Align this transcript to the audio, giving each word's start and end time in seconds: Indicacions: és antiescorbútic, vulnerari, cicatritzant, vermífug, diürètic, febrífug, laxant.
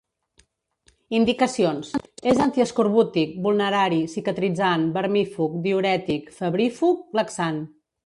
Indicacions: 1.17 1.91
és 2.31 2.41
antiescorbútic, 2.47 3.37
vulnerari, 3.49 4.01
cicatritzant, 4.17 4.91
vermífug, 4.99 5.63
diürètic, 5.69 6.37
febrífug, 6.43 7.09
laxant. 7.23 7.67